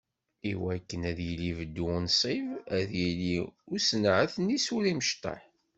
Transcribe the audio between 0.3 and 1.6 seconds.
I wakken ad yili